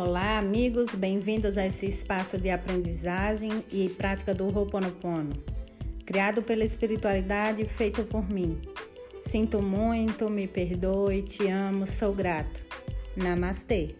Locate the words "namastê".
13.16-13.96